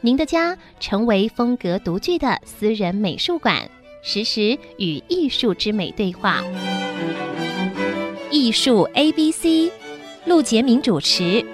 [0.00, 3.68] 您的家成为风格独具的私人美术馆，
[4.00, 6.42] 实时与艺术之美对话。
[8.30, 9.72] 艺术 A B C，
[10.24, 11.44] 陆杰明主持。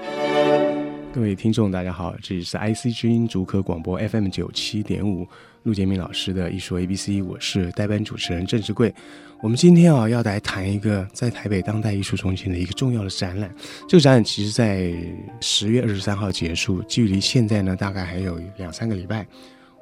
[1.14, 5.24] 各位听众，大家好，这里是 IC 之音竹科广播 FM 九七点五，
[5.62, 8.92] 陆杰明老师的艺术 A B C，我是代班主持人郑志贵。
[9.41, 13.55] 我们今天啊，要来谈一个在台北当代艺术中心的一个重要的展览。
[13.88, 14.92] 这个展览其实，在
[15.41, 19.24] 十月二十三号结束，距离现在呢，大概还有两三个礼拜。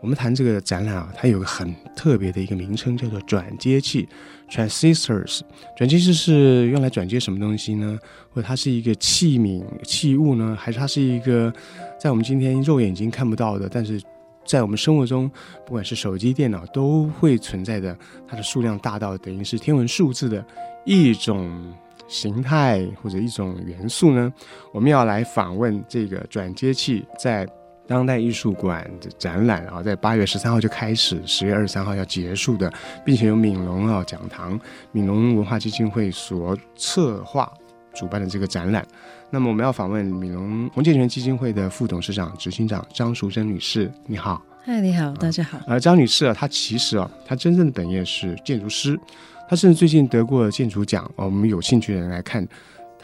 [0.02, 4.08] 我们谈这个展览啊，它有个很特别的一个名称，叫做转接器
[4.50, 5.42] （transistors）。
[5.76, 7.96] 转接器是用来转接什么东西呢？
[8.28, 10.58] 或者它是一个器皿、器物呢？
[10.60, 11.52] 还是它是一个
[12.00, 14.02] 在我们今天肉眼睛看不到的，但是
[14.44, 15.30] 在我们生活中，
[15.64, 20.44] 不管是手机、电脑都会存在的，它的数量大到等于是天文数字的
[20.84, 21.72] 一种
[22.08, 24.32] 形态或者一种元素呢？
[24.72, 27.46] 我们要来访问这个转接器在
[27.92, 32.72] 当代艺术馆的展览啊，在八月十三号就开始，十月二十三号要结束的，
[33.04, 34.58] 并且由闽龙啊讲堂、
[34.92, 37.52] 闽龙文化基金会所策划
[37.92, 38.82] 主办的这个展览。
[39.28, 44.42] 那么我们要访问闽龙洪建全基金会的副董事长、执行长张淑珍女士，你好。
[44.64, 45.60] 嗨，你好，大家好。
[45.66, 48.98] 而张女士啊，她其实啊，她真正的本业是建筑师，
[49.46, 51.08] 她甚至最近得过建筑奖。
[51.14, 52.42] 我们有兴趣的人来看，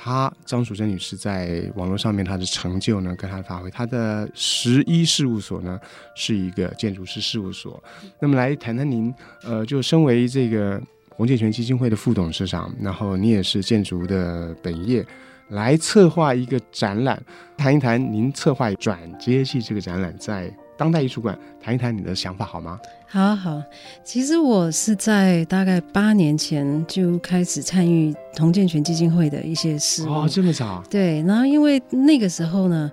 [0.00, 3.68] 她张淑珍女士在网络上面她的成就呢，跟她的发挥。
[3.68, 5.78] 她的十一事务所呢，
[6.14, 7.82] 是一个建筑师事务所。
[8.20, 15.05] 那么来谈谈您，呃，就身为这个洪建全基金会的副董事长，然后你也是建筑的本业。
[15.48, 17.18] 来策划一个展览，
[17.56, 22.78] 谈一谈您策划转接器这个展览，在当代艺术馆谈一谈你的想法好吗？
[23.08, 23.62] 好好，
[24.05, 30.82] 其实我是在大概八年前就开始参与洪建全基金会的一些事哦，这么早？
[30.88, 32.90] 对，然后因为那个时候呢。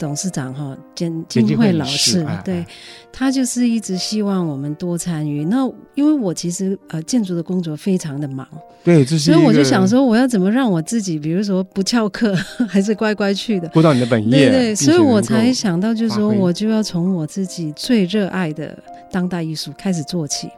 [0.00, 2.64] 董事长哈，建基金会老师，对，
[3.12, 5.44] 他就是一直希望我们多参与。
[5.46, 8.46] 那因为我其实呃建筑的工作非常的忙，
[8.84, 12.32] 对，所以我就想说，我要怎么让我自己，比如说不翘课，
[12.70, 18.78] 还是乖乖去的，过到你的本业，对对，所以我才想到，就是说我就要从我自己最热爱的
[19.10, 20.48] 当代艺术开始做起。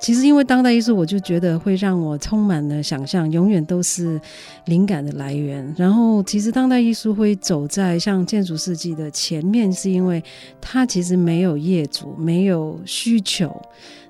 [0.00, 4.18] 其实，因为当代艺术，我就觉得会让我充满了想象，永远都是
[4.64, 5.72] 灵感的来源。
[5.76, 10.22] 然后，其实当代艺术会走在像建筑设计的前面，是因为
[10.58, 13.54] 它其实没有业主，没有需求，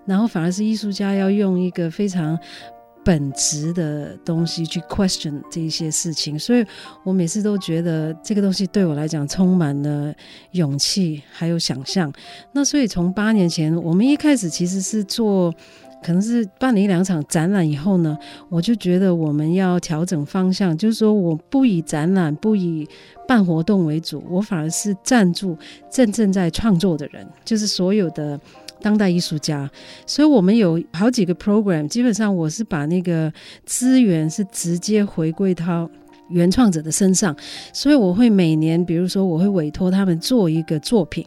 [0.06, 2.38] 然后反而是艺术家要用一个非常
[3.04, 6.38] 本质的东西去 question 这一些事情。
[6.38, 6.64] 所以
[7.04, 10.14] 我每次都觉得这个东西对我来讲充满了
[10.52, 12.12] 勇气，还有想象。
[12.52, 15.52] 那所以从八年前，我们一开始其实是做。
[16.02, 18.16] 可能是办了一两场展览以后呢，
[18.48, 22.88] 我就觉得我们要调整方向，就是说我不以展览、不以
[23.28, 25.54] 办活动为主，我反而是赞助
[25.90, 28.40] 真正在创作的人，就是所有的
[28.82, 29.70] 当代艺术家。
[30.06, 33.32] 所以我们有好几个 program，基本上我是把那个
[33.64, 35.88] 资源是直接回归到
[36.28, 37.36] 原创者的身上，
[37.72, 41.24] 所以我会每年，比如说我会委托他们做一个作品，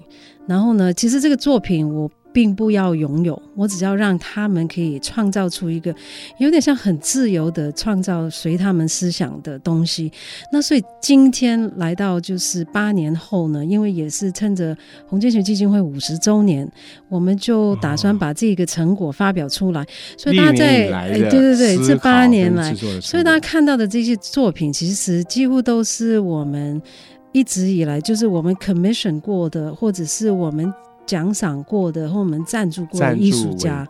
[0.48, 2.10] 然后呢，其实这个作品我。
[2.34, 5.94] 并不要拥有，我只要让他们可以创造出一个
[6.40, 10.12] 有点像很自由的创造随他们思想的东西。
[10.52, 14.76] 那所以今天来到就是八年后呢，因为也是趁着
[15.08, 16.70] 红建学基金会五十周年，
[17.08, 19.82] 我们就打算把这个成果发表出来。
[19.84, 26.82] 哦、所以大家在哎，对对对，这八年来，所以大家看到的这些作品，其实几乎都是我们
[27.32, 30.74] 一直以来就是我们 commission 过的，或者是我们。
[31.06, 33.88] 奖赏过的或我们赞助过的艺术家，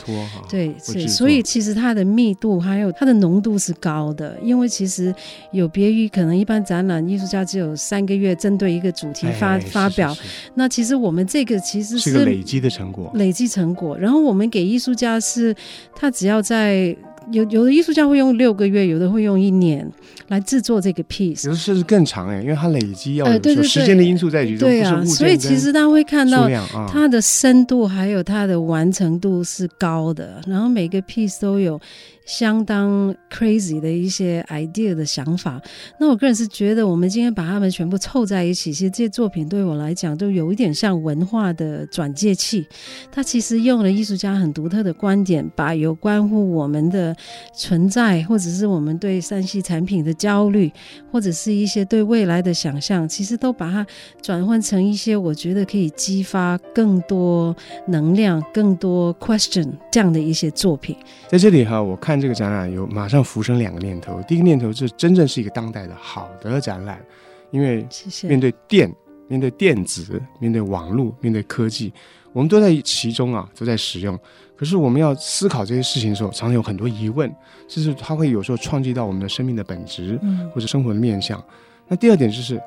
[0.49, 5.13] 对，是，所以其实它的密度还有它的浓度是高的，因为其实
[5.51, 10.15] 有别于可能一般展览，艺术家只有三个月针对一个主题发发表
[10.55, 13.97] 那其实我们这个其实是，是个累积的成果，累积成果。
[13.97, 15.55] 然后我们给艺术家是，
[15.95, 16.95] 他只要在。
[17.31, 19.89] 有有的艺术家会用六个月，有的会用一年
[20.27, 26.47] 来制作这个 piece，有的甚至更长哎，因为它累积要有时间的因素在其中，对啊，所以其实他会看到
[26.87, 31.79] 它的深度还有它的完成度是高的，然后每个 piece 都有
[32.25, 35.61] 相当 crazy 的一些 idea 的想法。
[35.99, 42.67] 那我个人是觉得，我们今天把它们全部凑在一起，其实这些作品对我来讲都有一点像文化的转介器。
[43.11, 47.15] 它其实用了艺术家很独特的观点，把有关乎我们的
[47.53, 50.71] 存在，或者是我们对 3C 产品的焦虑，
[51.11, 53.85] 或者是一些对未来的想象，其实都把它
[54.21, 57.55] 转换成一些我觉得可以激发更多
[57.87, 60.95] 能量、更多 question 这样的一些作品。
[61.27, 64.21] 在这里哈，我看这个展览有马上浮生两个念头。
[64.27, 67.03] 第一个念头是真正是一个当代的好的展览，
[67.51, 67.85] 因为
[68.23, 68.93] 面对电、
[69.27, 71.93] 面对电子、面对网络、面对科技，
[72.31, 74.17] 我们都在其中啊，都在使用。
[74.55, 77.33] 可是我们要思考这些事情的时候，常常有很多疑问，
[77.67, 80.19] 甚至它会有时候创击到我们的生命的本质，
[80.53, 81.39] 或者生活的面向。
[81.39, 81.45] 嗯、
[81.89, 82.61] 那第二点就是，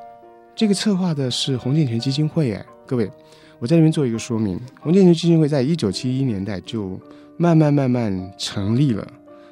[0.55, 3.11] 这个策划的是洪建全基金会，哎，各位，
[3.59, 6.99] 我在这边做一个说明，洪建全基金会在一九七一年代就。
[7.39, 9.07] 慢慢慢慢成立了，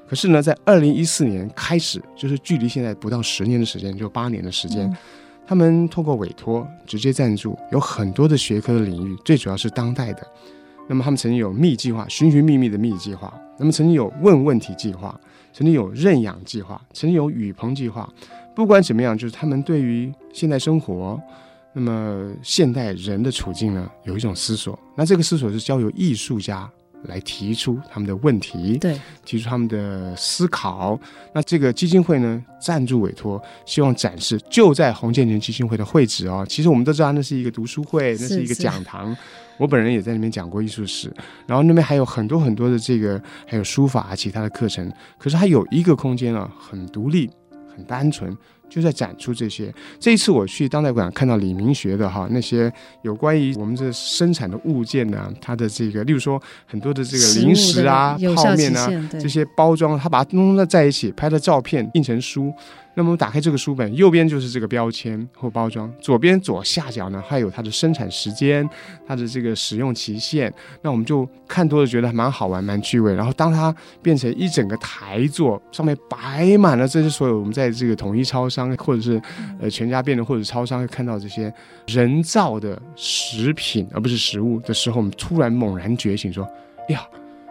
[0.06, 4.96] 可是呢，在二零一四年开始，就是距离现在不到十年的时间，就八年的时间，嗯、
[5.46, 10.26] 他们通过委托直接赞助，有很多的学科的领域，最主要是当代的。
[10.86, 15.18] 那么他们曾经有密计划，寻寻觅觅的密计划；那么曾经有问问题计划，
[15.52, 18.06] 曾经有认养计划，曾经有雨棚计划。
[18.54, 21.18] 不管怎么样，就是他们对于现代生活，
[21.72, 24.78] 那么现代人的处境呢，有一种思索。
[24.94, 26.70] 那这个思索是交由艺术家。
[27.06, 30.98] 来提出他们的问题，对，提出他们的思考。
[31.32, 36.44] 那这个基金会呢，赞助委托，希望展示就在洪建全基金会的会址哦。
[36.48, 39.10] 其实我们都知道，那是一个读书会，那是一个讲堂。
[39.10, 39.20] 是是
[39.56, 41.12] 我本人也在那边讲过艺术史，
[41.46, 44.92] 然后那边还有很多很多的这个，还有书法啊，其他的课程。
[45.16, 47.30] 可是它有一个空间啊，很独立，
[47.74, 48.36] 很单纯。
[48.68, 49.72] 就在展出这些。
[49.98, 52.72] 这一次我去当代馆看到李明学的哈那些
[53.02, 62.52] 有关于我们这生产的物件呢，它的这个，例如说很多的这个零食啊、泡面啊这些包装，他把它弄在在一起，拍了照片印成书。
[62.96, 68.68] 那么我们打开这个书本，右边就是这个标签或包装，左边左下角呢还有它的生产时间、
[69.06, 70.52] 它的这个使用期限。
[70.80, 73.12] 那我们就看多了，觉得还蛮好玩、蛮趣味。
[73.12, 79.20] 然后当它变成一整个台座，上面摆满了这些所有我们在这个统一超商或者是
[79.60, 81.52] 呃全家便利或者超商会看到这些
[81.88, 86.48] 人造的食品而不是食物的时候，我们突然猛然觉醒，说
[86.88, 87.02] ：“哎呀，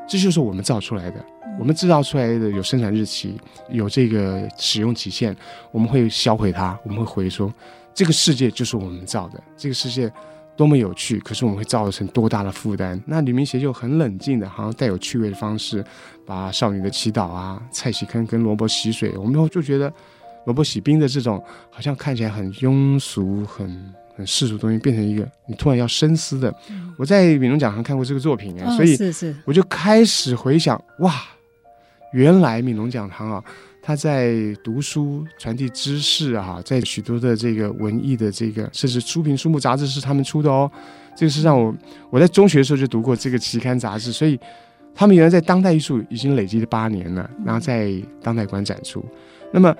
[0.07, 1.24] 这就是我们造出来的。”
[1.59, 3.39] 我们制造出来的有生产日期，
[3.69, 5.35] 有这个使用期限，
[5.71, 7.53] 我们会销毁它，我们会回说，
[7.94, 10.11] 这个世界就是我们造的，这个世界
[10.57, 13.00] 多么有趣，可是我们会造成多大的负担？
[13.05, 15.83] 那李明协就很冷静的，好像带有趣味的方式，
[16.25, 19.91] 把少女的祈祷啊、蔡喜坑跟萝卜洗水，我们就觉得
[20.45, 23.94] 萝卜洗冰的这种，好像看起来很庸俗、很。
[24.15, 26.55] 很世俗的东西变成一个你突然要深思的。
[26.69, 28.95] 嗯、我在米农讲堂看过这个作品所以
[29.44, 31.15] 我就开始回想，哇，
[32.13, 33.44] 原来闽农讲堂啊，
[33.81, 34.33] 他在
[34.63, 40.71] 读书传递知识啊，在许多的这个文艺的这个，甚至书评书目杂志是他们出的哦。
[41.15, 41.74] 这个是让我
[42.10, 44.39] 我在中学的时候就读过这个期刊杂志，所以
[44.95, 49.04] 他们原来在当代艺术已经累积了八年了，然后在当代馆展出，
[49.51, 49.75] 那么。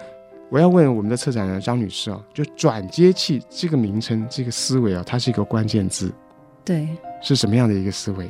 [0.50, 6.13] 我要问我们的策展人张女士啊，就转接器这个名称、这个思维啊，它是一个关键字，
[6.63, 6.88] 对，
[7.24, 8.30] 是什么样的一个思维？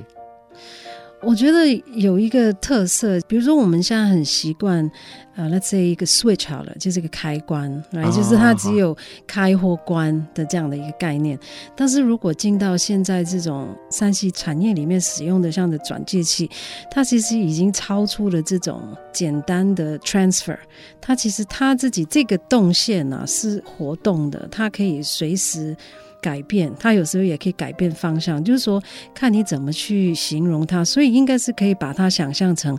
[1.26, 1.66] 我觉得
[1.96, 4.90] 有一个特色，比如说我们现在很习惯，
[5.36, 11.38] 呃，let's say 一个 switch 好了，就是一个开关，来、oh, 就是它只有开或关的这样的一个概念。
[11.38, 11.46] Oh,
[11.78, 16.50] 但是如果进到现在这种三 C 产业里面使用的这样的转接器，
[16.92, 18.82] 它其实已经超出了这种
[19.14, 20.58] 简单的 transfer，
[21.00, 25.76] 它其实它自己这个动线呢、啊、是活动的，它可以随时。
[26.24, 28.82] 改变，它有时候也可以改变方向，就是说
[29.14, 32.78] 看你怎么去形容它，所以应该是可以把它想象成，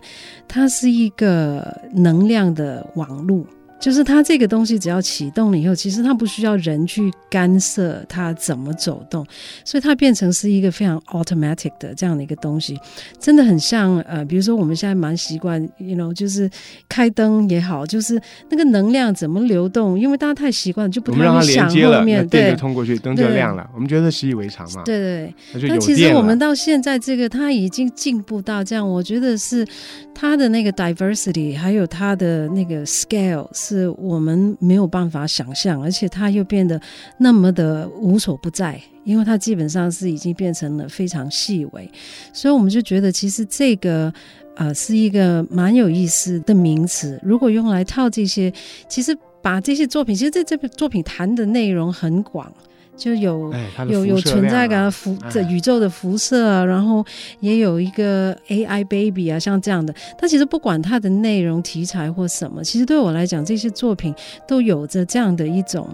[0.49, 3.47] 它是一个能量的网路。
[3.81, 9.26] 就是它这个东西只要启动了以后，其实它不需要人去干涉它怎么走动，
[9.64, 12.78] 所以它变成是一个非常 automatic 的这样的一个东西，
[13.21, 16.49] 真的很像呃，比如说我们现在蛮习惯，you know，就是
[16.88, 24.83] 开灯也好，就是那个能量怎么流动，因为大家太习惯，就不太会想后面，对，电就通过去，灯就亮了，我们觉得习以为常嘛。
[24.85, 25.69] 对对对。
[25.69, 29.66] 但其实我们到现在这个，它已经进步到这样，我觉得是
[30.14, 33.88] 它的那个 diversity，还有它的那个 scale 是。
[33.97, 36.80] 我们没有办法想象，而且它又变得
[37.18, 41.90] 那么的无所不在，因为它基本上是已经变成了非常细微，
[42.33, 44.12] 所以我们就觉得其实这个
[44.56, 47.18] 呃是一个蛮有意思的名词。
[47.23, 48.52] 如果用来套这些，
[48.88, 52.52] 其实把这些作品，其实这这部作品谈的内容很广。
[52.97, 53.53] 就有、
[53.89, 57.05] 有有存在感辐这宇宙的辐射啊，然后
[57.41, 59.95] 也有一个 AI baby 啊，像这样的。
[60.19, 64.15] 但其实不管它的内容题材或什么，其实对我来讲，这些作品
[64.47, 65.89] 都有着这样的一种。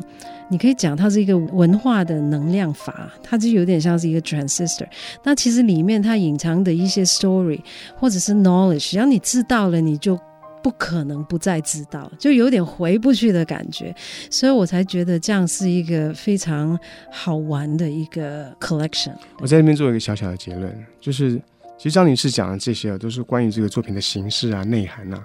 [0.52, 4.85] 你可以讲它是一个文化的能量阀，它就有点像是一个 transistor。
[5.23, 7.61] 那其实里面它隐藏的一些 story
[7.97, 10.19] 或者是 knowledge，只要你知道了，你就
[10.62, 13.94] 不可能不再知道，就有点回不去的感觉。
[14.30, 16.78] 所以我才觉得这样是一个非常
[17.10, 19.14] 好玩的一个 collection。
[19.38, 21.40] 我在这边做一个小小的结论，就是
[21.76, 25.24] 其实张女士讲的这些啊，都是关于这个作品的形式啊、内涵啊。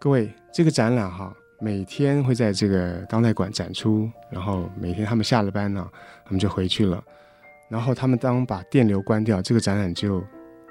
[0.00, 1.34] 各位，这个展览哈。
[1.58, 5.88] 每天会在这个当代馆展出，然后每天他们下了班呢，
[6.22, 7.02] 他们就回去了。
[7.70, 10.22] 然后他们当把电流关掉，这个展览就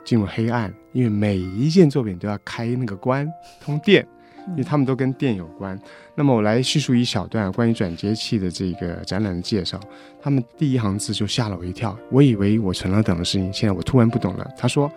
[0.03, 4.07] 进入黑暗，因为每一件作品都要开那个关通电，
[4.47, 5.77] 因为他们都跟电有关。
[6.15, 9.77] 那么我来叙述一小段关于转接器的这个展览的介绍。
[10.21, 14.49] 他们第一行字就吓了我一跳，我以为我成了等的事情，现在我突然不懂了。
[14.57, 14.89] 他说，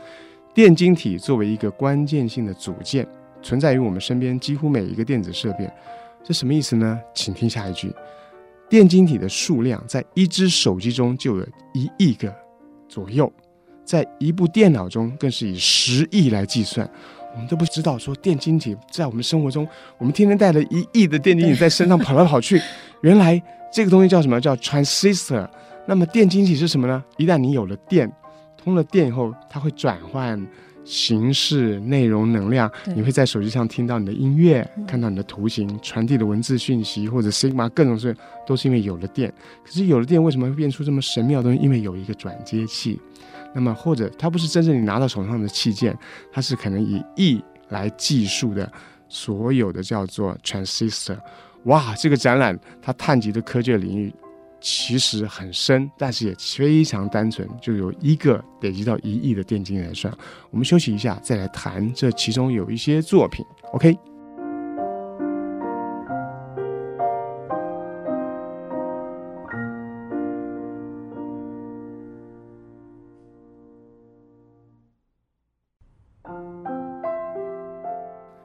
[0.54, 3.04] 电晶体作为一个关键性的组件。
[3.42, 5.68] 存在于我们身边几乎每一个电子设备，
[6.24, 7.00] 这什么意思呢？
[7.14, 7.92] 请听下一句：
[8.68, 12.34] 电晶体的数量在一只手机中就有一亿个
[12.88, 13.32] 左右，
[13.88, 16.86] 在一部电脑中更是以十亿来计算。
[17.32, 19.66] 我们都不知道说电晶体在我们生活中，
[19.96, 22.60] 我们天天带着一亿的电晶体在身上跑来跑去。
[23.00, 23.42] 原来
[23.72, 24.38] 这个东西叫什么？
[24.38, 25.48] 叫 transistor。
[25.86, 27.02] 那么电晶体是什么呢？
[27.16, 28.12] 一旦你有了电，
[28.62, 30.46] 通了电以后，它会转换。
[30.84, 38.16] 形式、内容、能量，你会在手机上听到你的音乐，看到你的图形，传递的文字讯息，或者 Sigma 各种事，
[38.46, 39.30] 都是因为有了电。
[39.62, 41.62] 可是有了电，为什么会变出这么神妙的东西？
[41.62, 42.98] 因为有一个转接器。
[43.58, 45.98] 那么或者它不是真正你拿到手上的器件，
[46.30, 48.70] 它是可能以亿来计数的，
[49.08, 51.18] 所有的叫做 transistor。
[51.64, 54.14] 哇，这个展览它探及的科技领域。
[54.60, 60.12] 其实很深，但是也非常单纯，就有一个累积到一亿的电晶来算。
[60.50, 63.44] 我们休息一下，再来谈这其中有一些作品。
[63.72, 63.96] OK，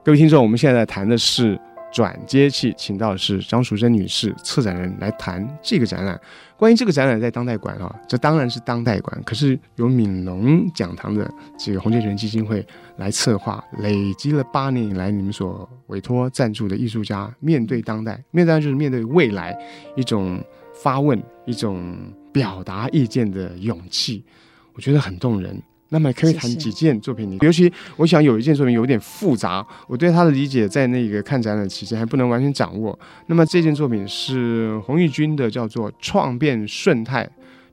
[0.04, 1.58] 各位听众，我们现在谈的是。
[1.90, 6.20] 转接器，请到的是张淑珍女士，策展人来谈这个展览。
[6.56, 19.56] 关于这个展览在当代馆啊，这当然是当代馆，可是由闽龙讲堂的这个洪建全基金会来策划，累积了八年以来你们所委托赞助的艺术家，面对当代，面对就是面对未来
[19.94, 20.42] 一种
[20.82, 21.96] 发问、一种
[22.32, 24.24] 表达意见的勇气，
[24.72, 25.62] 我觉得很动人。
[25.94, 32.98] 那么可以谈几件作品，你尤其我想有一件作品有点复杂，我对他的理解在那个看展览期间还不能完全掌握。
[33.26, 37.24] 那么这件作品是洪玉君的，叫做《创变瞬态》，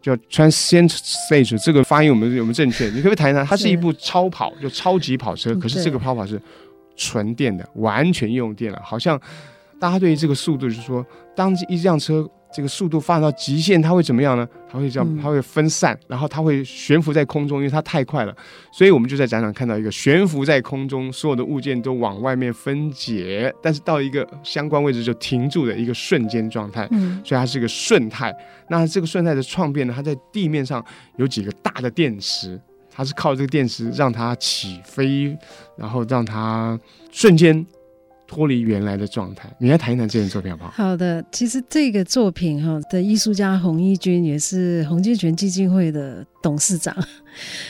[0.03, 2.85] 叫 Transient Stage，这个发音我们有没有正确？
[2.91, 3.43] 你可不可以谈一谈？
[3.43, 6.39] 它是一部超跑，就超级跑车，可是这个跑跑是
[6.95, 9.19] 纯电的，完全用电了，好像
[9.79, 11.03] 大家对于这个速度就是说，
[11.35, 12.29] 当一辆车。
[12.53, 14.47] 这个速度发展到极限，它会怎么样呢？
[14.69, 18.35] 它会这样，它会分散，然后它会悬浮在空中，因为它太快了。
[18.71, 26.87] 所以我们就在展览看到一个悬浮在空中，所有的物件都往外面分解，但是到一个相关位置就停住的一个瞬间状态。
[26.91, 28.33] 嗯，所以它是一个瞬态。
[28.69, 29.93] 那这个瞬态的创变呢？
[29.95, 30.83] 它在地面上
[31.17, 35.37] 有几个大的电池，它是靠这个电池让它起飞，
[35.77, 36.79] 然后让它
[37.11, 37.65] 瞬间。
[38.31, 40.71] 脱离原来的状态，你来谈一谈这件作品好不好？
[40.71, 46.95] 好的，其实这个作品哈的艺术家洪一军也是洪建全基金会的董事长。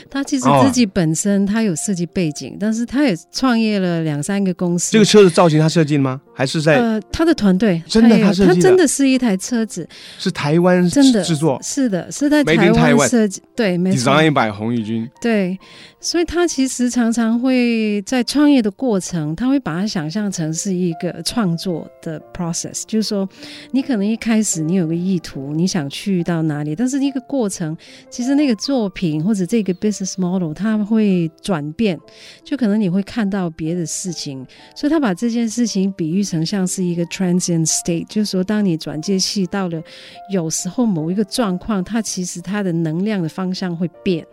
[0.09, 4.91] 他其实自己本身他有设计背景，哦、但是他也创业了两三个公司。
[4.91, 6.21] 这个车子造型他设计的吗？
[6.33, 8.55] 还是在呃他的团队真的他设计的？
[8.55, 9.87] 他真的是一台车子，
[10.17, 13.41] 是台湾真的制作，是的，是在台湾设计。
[13.55, 14.11] 对，没错。
[14.11, 15.07] Design by 洪一军。
[15.21, 15.57] 对，
[15.99, 23.27] 所以他其实常常会在创业的过程，他会把它想象成是一个创作的 process，就是说
[23.71, 27.77] 你可能一开始你有个意图，你想去到哪里，但是一个过程，
[28.09, 31.99] 其实那个作品或者这个 business model 它会转变，
[32.41, 39.83] 就可能你会看到别的事情，所以他把这件事情比喻成像是一个 transient state，就是说当你转接器到了
[40.31, 44.25] 有时候某一个状况，它其实它的能量的方向会变。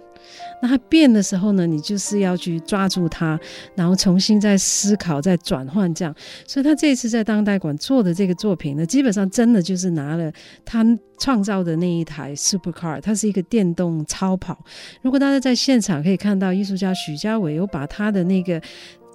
[0.61, 3.39] 那它变的时候呢，你就是要去抓住它，
[3.75, 6.15] 然后重新再思考、再转换这样。
[6.47, 10.33] 所以他这次在当代馆做的这个作品呢，基本上真的就是拿了
[10.65, 10.85] 他
[11.19, 14.59] 创造的那一台 supercar，它是一个电动超跑。
[15.03, 18.61] 如果大家在现场可以看到，艺术家许家伟有把他的那个。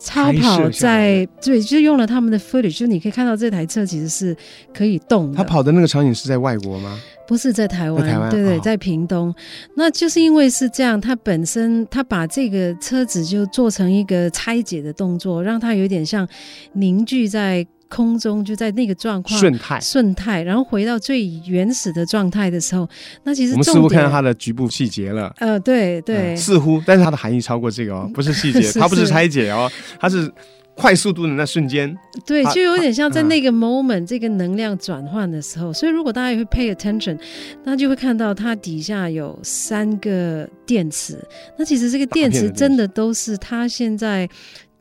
[0.03, 4.35] 超跑在对，就用了他们的 footage，就你可以看到这台车其实是
[4.73, 5.37] 可以动的。
[5.37, 6.99] 他跑的那个场景是在外国吗？
[7.25, 9.33] 不是在台湾，台湾对对，哦、在屏东。
[9.75, 16.27] 那就是因为是这样，他本身他把这个车子就做成一个拆解的动作，让它有点像
[16.73, 22.87] 凝聚在空中，就在那个状况顺态顺态，然后回到最原始的状态的时候，
[23.23, 25.33] 那其实我们似乎看到它的局部细节了。
[25.37, 30.31] 呃，对对、嗯，似乎，但是它的含义超过这个哦，不是细节， 它不是拆解哦，它是。
[30.75, 35.71] 快速度的那瞬间，对，就有点像在那个 moment，这个能量转换的时候。
[35.71, 37.15] 所以，如果大家也会 pay attention，
[37.63, 41.15] 那就会看到它底下有三个电池。
[41.59, 44.27] 那其实这个电池真的都是它现在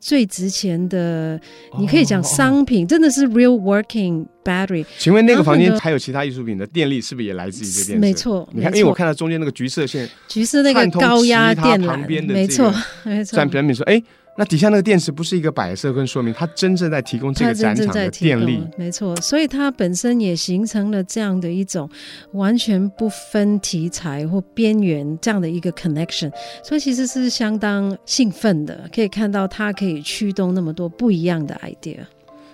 [0.03, 1.39] 最值钱的，
[1.79, 4.85] 你可以讲商品，真的是 real working battery。
[4.97, 7.99] 请问那个房间还有其他艺术品的电力是不是也来自于这电池？
[7.99, 13.35] 没错，你看，因为我看到中间那个橘色线，橘色那个高压电缆，没错， 没错。
[13.35, 14.03] 算表明说，哎。
[14.35, 21.87] 那底下那个电池不是一个摆设跟说明，它真正在提供这个展场的电力，没错，所以它本身也形成了这样的一种
[22.31, 26.31] 完全不分题材或边缘这样的一个 connection，
[26.63, 31.99] 所以其实是相当兴奋的，可以看到它可以驱动那么多不一样的 idea。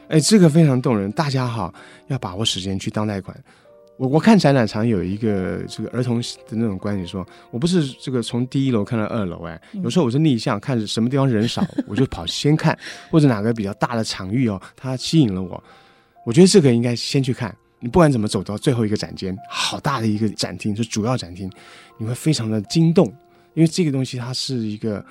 [0.09, 1.73] 哎，这个非常动人，大家哈
[2.07, 3.33] 要把握时间去当代馆。
[3.99, 12.77] 我我看展览常有一个这个儿童的那种观点说，我不是这个从第一楼看到二楼，哎，有时候我是逆向看什么地方人少，我就跑先看，
[13.11, 15.61] 或者哪个比较大的场域哦，它吸引了我，
[16.25, 17.53] 我觉得这个应该先去看。
[17.81, 21.51] 你不管怎么走到最后一个展间，好大的一个展厅，是主要展厅，
[21.97, 23.05] 你会非常的惊动，
[23.53, 25.05] 因为这个东西它是一个。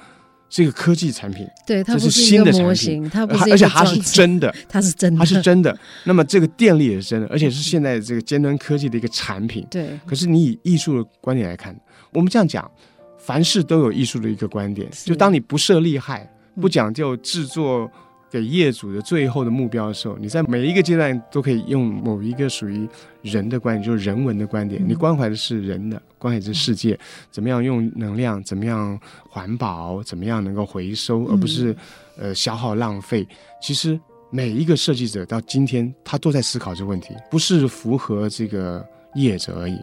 [0.50, 5.78] 是一个科技产品，对，它不是新的模型，它不是，而且 它是真的，它是真的，它是真的。
[6.04, 9.66] 那么这个电力也是真的，而且是现在这个尖端科技的一个产品。
[9.70, 9.90] 对。
[10.06, 11.78] 可是你以艺术的观点来看，
[12.12, 12.70] 我们这样讲，
[13.18, 14.88] 凡事都有艺术的一个观点。
[15.04, 16.28] 就当你不设利害，
[16.60, 17.90] 不讲究制作。
[18.30, 22.88] 给业主的最后的目标的时候，你在每一个阶段都可以用某一个属于
[23.22, 24.82] 人的观点，就是人文的观点。
[24.86, 26.98] 你关怀的是人的，关怀的是世界，
[27.30, 31.74] 怎么样用能量，怎么样环保，怎么样能够回收，而不是
[32.18, 33.26] 呃消耗浪费。
[33.62, 33.98] 其实
[34.30, 39.78] 每一个设计者到今天，他都在思考这个问题，不是符合这个业者而已。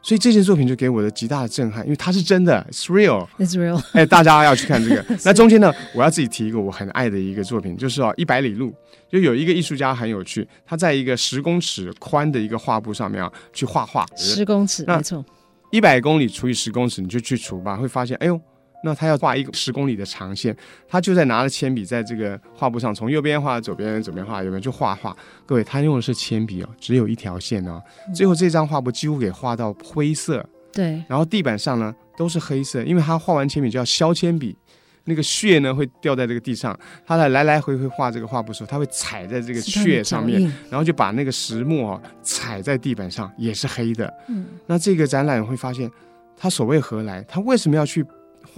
[0.00, 3.82] 所以这件作品就给我的极大的震撼，因为它是真的，it's real，it's real。
[3.92, 5.04] 哎，大家要去看这个。
[5.24, 8.72] 那中间呢，我要自己提一个我很爱的一个作品，就是哦，一百里路，
[9.10, 14.06] 就有一个艺术家很有趣，他在一个十公尺宽的一个画布上面啊去画画。
[14.16, 15.24] 十公尺，没错。
[15.70, 18.40] 一百公里除以十公尺，你就去除吧，会发现，哎呦。
[18.84, 20.56] 那他要画一个十公里的长线，
[20.88, 25.16] 他就在拿着铅笔在这个画布上，从右边画到左边，左边画右边就画画。
[25.44, 27.82] 各位，他用的是铅笔哦，只有一条线哦。
[28.14, 31.02] 最后这张画布几乎给画到灰色，对。
[31.08, 34.56] 然后地板上呢都是黑色，因为他画完铅笔就要削铅笔，
[35.04, 36.78] 那个屑呢会掉在这个地上。
[37.04, 44.12] 他在来来回回画这个画布的时候，他会踩在这个屑上面，然后就把那个石墨哦踩在地板上，也是黑的。
[44.28, 44.46] 嗯。
[44.66, 45.90] 那这个展览会发现，
[46.36, 47.22] 他所谓何来？
[47.24, 48.06] 他为什么要去？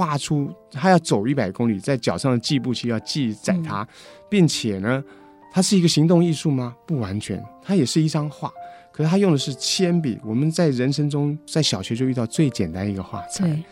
[0.01, 3.87] 画出他要走一百公里，在脚上的计步器要记载它，
[4.31, 5.05] 并且呢，
[5.53, 6.75] 它是一个行动艺术吗？
[6.87, 8.51] 不完全，它也是一张画，
[8.91, 10.19] 可是他用的是铅笔。
[10.25, 13.63] 我们在人生中，在小学就遇到最简单一个画材。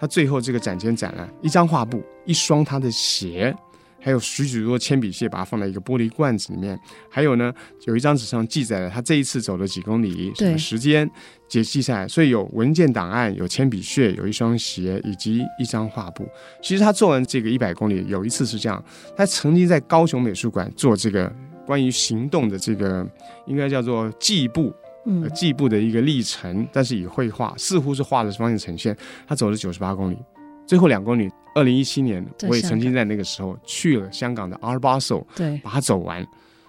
[0.00, 3.54] 他最后这个展前展了一张画布，一双他的鞋。
[4.00, 6.78] 还有许许多多铅笔屑，把它放在一个玻璃罐子里面。
[7.10, 7.52] 还有呢，
[7.86, 11.10] 有一张纸上记载了他这一次走了几公里，什么时间，
[11.48, 12.06] 解记下来。
[12.06, 16.28] 所以有文件档案，有铅笔屑，有一双鞋，以及一张画布。
[16.62, 18.82] 其实他做完这个一百公里，有一次是这样，
[19.16, 21.30] 他曾经在高雄美术馆做这个
[21.66, 23.06] 关于行动的这个，
[23.46, 24.72] 应该叫做计步，
[25.06, 28.96] 呃，计步的一个历程，但是以绘画，似乎是画的方式呈现。
[29.26, 30.16] 他走了九十八公里。
[30.68, 36.24] 最后两公里，二零一七年，我也曾经在那个时候去了香港的 Art Basel，对，把它走完，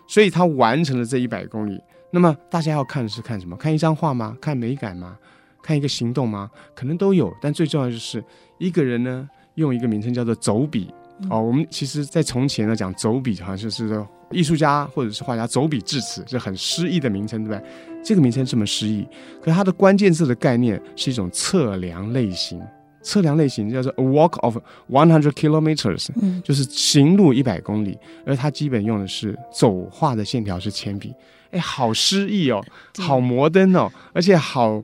[0.07, 1.77] 所以他完成了这一百公里。
[2.09, 3.57] 那么大家要看的是看什么？
[3.57, 4.37] 看一张画吗？
[4.39, 5.17] 看美感吗？
[5.61, 6.49] 看一个行动吗？
[6.73, 8.23] 可能都有，但最重要就是
[8.57, 10.89] 一个人呢，用一个名称叫做走笔。
[11.21, 17.69] 嗯、哦，我们其实，在从前呢讲走笔，好像就是说艺术家或者是画家走笔至此，是很诗意的名称，对不对？
[18.01, 19.05] 这个名称这么诗意，
[19.41, 22.61] 可是它的关键字的概念是一种测量类型。
[23.01, 24.57] 测量类型叫做 a walk of
[24.89, 31.13] one hundred kilometers，嗯，就是行路一百公里，而它基本用的是走画的线条是铅笔，
[31.51, 32.63] 哎，好诗意哦，
[32.97, 34.83] 好摩登哦，而且好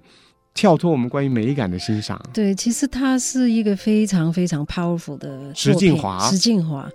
[0.53, 2.17] 跳脱我们关于美感的欣赏。
[2.33, 6.89] 对，其实它是一个非常非常 powerful 的石静华，石静华。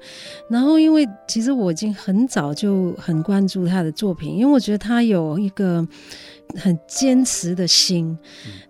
[0.48, 5.86] 然后，因为其实我已经很早就很关注他的作品，因为我觉得他有一个。
[6.56, 8.16] 很坚持的心，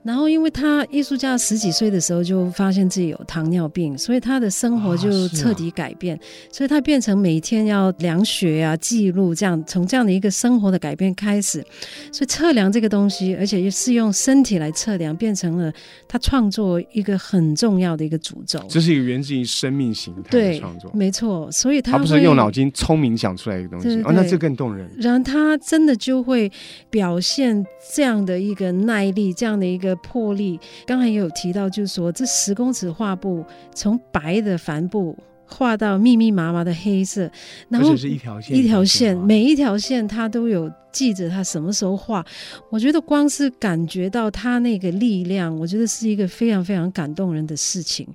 [0.02, 11.64] 然后因为他艺术家十几岁的时候就发现自己有糖尿病，所以他的生活就彻底改变，啊啊、所以他变成每天要量血啊、记录这样，从这样的一个生活的改变开始，
[12.12, 15.72] 所以测量这个东西，而且是用身体来测量，变成了
[16.06, 18.60] 他创作一个很重要的一个主轴。
[18.68, 24.88] 这是一个源自于生命形态的创作，没错，所以他，他不是用脑筋聪明想出来一个东西，对对对哦，那这更动人。
[24.98, 26.50] 然后他真的就会
[26.88, 27.66] 表现。
[27.94, 37.30] 这样的一个耐力，这样的一个魄力，刚才也有提到，就是说这十公尺画布从白的帆布画到密密麻麻的黑色，
[37.68, 42.24] 然后是一条线，一条线，每一条线它都有记着它什么时候画。
[42.70, 48.06] 我觉得光是感觉到它那个力量，我觉得是一个非常非常感动人的事情。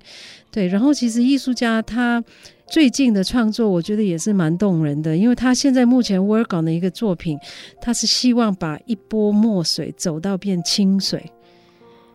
[0.50, 2.22] 对，然后其实艺术家他。
[2.68, 7.38] 最近的创作，我觉得也是蛮动人的，因为他现在目前 work on 的一个作品，
[7.80, 11.24] 他是希望把一波墨水走到变清水。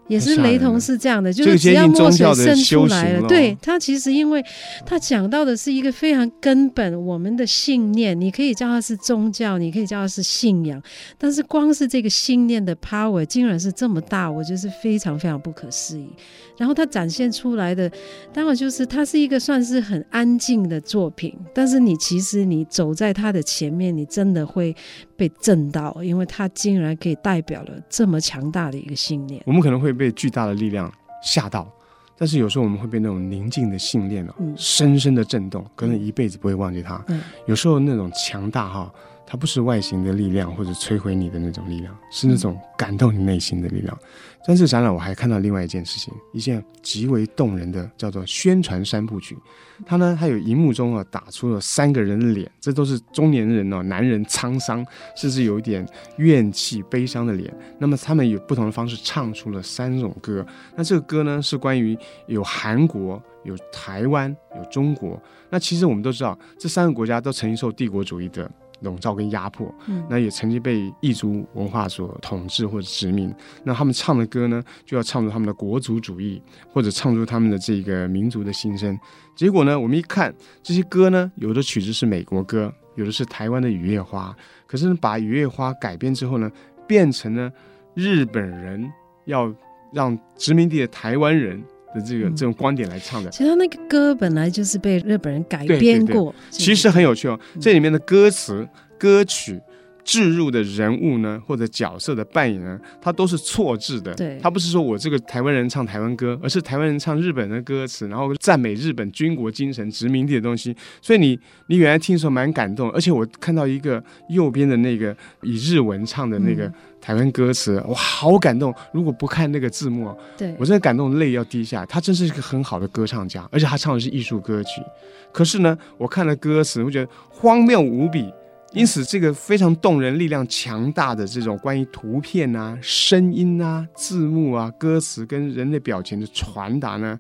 [0.08, 4.44] 也是雷同是这样的，就是只要墨水渗出来了，对，他其实因为
[4.86, 10.82] 他讲到的是一个非常根本我们的信念，你可以叫它是宗教，你可以叫它是信仰，
[11.18, 16.10] 但是光是这个信念的 power 竟然是这么大，我觉得是非常非常不可思议。
[16.58, 17.90] 然后它展现出来的，
[18.32, 24.76] 当然就是它是一个算是很安静的作品，但是你其实你走在它的前面，你真的会
[25.22, 29.44] 被震到，因为他竟然可以代表了这么强大的一个信念。
[29.46, 29.92] 我们可能会。
[29.92, 31.70] 被巨大的力量吓到，
[32.18, 37.04] 但是有时候我们会被那种宁静的信念哦，嗯、深深的震动，可能一辈子不会忘记它。
[37.10, 38.92] 嗯、有时候那种强大哈。
[39.32, 43.98] 它不是外形的力量或者摧毁你的那种力量，是那种感动你内心的力量。
[44.46, 49.38] 但是展览我还看到另外一件事情，一件极为动人的叫做宣传三部曲。
[49.86, 57.56] 它呢，它有荧幕中啊打出了三个人的脸，这都是中年人哦，男人沧桑，甚至有一点怨气、悲伤的脸。
[57.80, 60.46] 那么他们有不同的方式唱出了三种歌。
[60.76, 65.18] 那这个歌呢，是关于有韩国、有台湾、有中国。
[65.50, 68.52] 那其实我们都知道，这三个国家都曾经受帝国主义的。
[68.82, 69.74] 笼罩跟压迫，
[70.10, 73.34] 那也曾经被异族文化所统治或者殖民。
[73.64, 76.42] 那他们唱的歌呢，就要唱出他们的国族主义，
[76.72, 78.98] 或者唱出他们的这个民族的心声。
[79.36, 84.36] 结果呢，我们一看这些歌呢，有的曲子是美国歌，有的是台湾的《雨夜花》，
[84.68, 86.52] 可是呢，把《雨夜花》改编之后呢，
[86.88, 87.52] 变成了
[87.94, 88.92] 日本人
[89.26, 89.54] 要
[89.94, 91.64] 让殖民地的台湾人。
[91.94, 97.40] 的这个这种观点来唱的，其实他那个歌本来就是被日本人改编过，其实很有趣哦。
[97.60, 99.60] 这里面的歌词、歌曲
[100.04, 104.14] 置入的人物呢，或者角色的扮演呢，它都是错置的。
[104.16, 110.76] 对，他不是说我这个台湾人唱台湾歌，而是台湾人唱日本的歌词，然后赞美日本军国精神、殖民地的东西。
[111.02, 116.66] 所以你你原来听的时候蛮感动，而且我看到一个右边的那个以日文唱的那个。
[116.66, 118.72] 嗯台湾歌词，哇，好感动！
[118.94, 121.84] 如果不看那个字幕，对我真的感动，泪要滴下。
[121.88, 124.84] 他真是一个很好的歌唱家，而且他唱的是艺术歌曲。
[125.32, 128.32] 可是呢，我看了歌词，我觉得荒谬无比。
[128.74, 137.20] 因此，这个非常动人、力量强大的这种关于图片啊、声音啊、字幕啊、歌词跟人类表情的传达呢，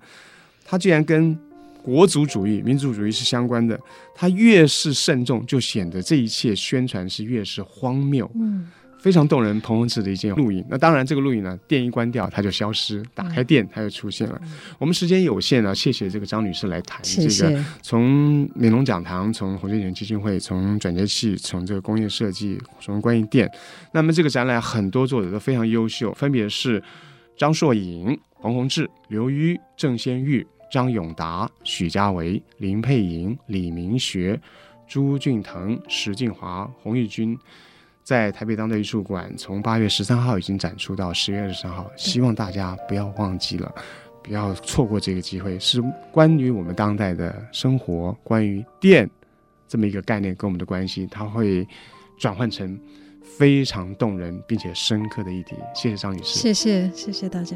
[0.63, 1.37] 它居然跟
[1.83, 3.77] 国族主义、民族主义是相关的。
[4.15, 8.29] 它越是慎重，就显得这一切宣传是越是荒谬。
[8.35, 8.69] 嗯。
[9.01, 10.63] 非常动人，彭洪志的一件录影。
[10.69, 14.39] 那当然，这个录影呢，电一关掉，它就消失；打开电，它就出现了。
[14.43, 23.51] 嗯、我们时间有限呢，谢谢这个张女士来谈这个谢谢从美浓讲堂、从洪秀全基金会、从转接器、从这个工业设计、从关于电。
[23.91, 26.81] 那么这个展览很多作者都非常优秀，分别是
[27.35, 34.39] 张硕颖、彭宏志、刘瑜、郑先玉、张永达、许家维、林佩莹、李明学、
[34.87, 37.35] 朱俊腾、石静华、洪玉君。
[38.11, 43.73] 在台北当代艺术馆，从八月十三号已经展出到十月二十三号，希望大家不要忘记了，
[44.21, 45.57] 不要错过这个机会。
[45.59, 49.09] 是关于我们当代的生活，关于电
[49.65, 51.65] 这么一个概念跟我们的关系，它会
[52.19, 52.77] 转换成
[53.23, 55.55] 非常动人并且深刻的议题。
[55.73, 57.55] 谢谢张女士，谢谢谢谢大家。